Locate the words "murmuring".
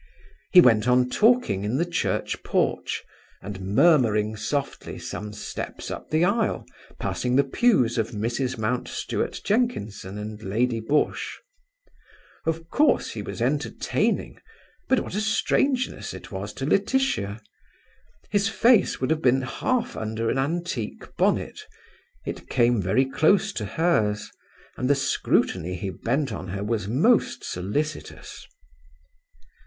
3.61-4.35